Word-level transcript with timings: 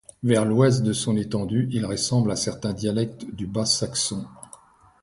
Vers 0.23 0.45
l’ouest 0.45 0.81
de 0.81 0.93
son 0.93 1.15
étendue 1.15 1.69
il 1.71 1.85
ressemble 1.85 2.31
à 2.31 2.35
certains 2.35 2.73
dialectes 2.73 3.23
du 3.35 3.45
bas 3.45 3.67
saxon. 3.67 4.25